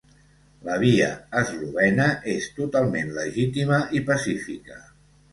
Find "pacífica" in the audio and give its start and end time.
4.09-4.79